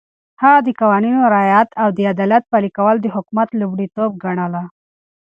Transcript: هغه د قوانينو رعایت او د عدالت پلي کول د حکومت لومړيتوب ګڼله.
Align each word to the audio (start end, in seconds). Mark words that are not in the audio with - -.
هغه 0.41 0.59
د 0.67 0.69
قوانينو 0.79 1.21
رعایت 1.33 1.69
او 1.81 1.87
د 1.97 1.99
عدالت 2.13 2.43
پلي 2.51 2.69
کول 2.77 2.95
د 3.01 3.07
حکومت 3.15 3.49
لومړيتوب 3.59 4.11
ګڼله. 4.23 4.63